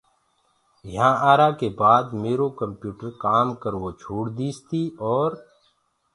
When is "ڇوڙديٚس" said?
4.01-4.57